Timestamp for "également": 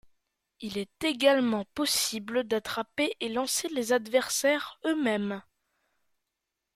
1.03-1.63